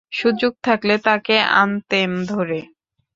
[0.11, 2.59] সুযোগ থাকলে তাকে আনতেম ধরে।